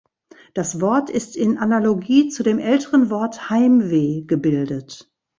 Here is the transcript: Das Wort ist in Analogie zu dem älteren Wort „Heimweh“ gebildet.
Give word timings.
Das 0.55 0.81
Wort 0.81 1.11
ist 1.11 1.35
in 1.35 1.59
Analogie 1.59 2.29
zu 2.29 2.41
dem 2.41 2.57
älteren 2.57 3.11
Wort 3.11 3.51
„Heimweh“ 3.51 4.21
gebildet. 4.25 5.07